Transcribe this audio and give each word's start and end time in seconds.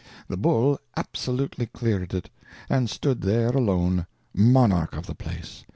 The 0.29 0.35
bull 0.35 0.79
absolutely 0.97 1.67
cleared 1.67 2.15
it, 2.15 2.31
and 2.69 2.89
stood 2.89 3.21
there 3.21 3.49
alone! 3.49 4.07
monarch 4.33 4.95
of 4.95 5.05
the 5.05 5.13
place. 5.13 5.63